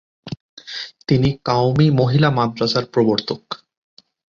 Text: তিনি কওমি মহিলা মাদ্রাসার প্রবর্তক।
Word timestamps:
তিনি 1.07 1.29
কওমি 1.45 1.87
মহিলা 1.91 2.29
মাদ্রাসার 2.31 2.85
প্রবর্তক। 2.93 3.41